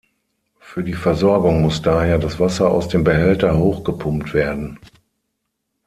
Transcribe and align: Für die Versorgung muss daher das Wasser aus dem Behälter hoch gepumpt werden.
Für 0.59 0.83
die 0.83 0.95
Versorgung 0.95 1.61
muss 1.61 1.83
daher 1.83 2.17
das 2.17 2.39
Wasser 2.39 2.71
aus 2.71 2.87
dem 2.87 3.03
Behälter 3.03 3.55
hoch 3.59 3.83
gepumpt 3.83 4.33
werden. 4.33 4.79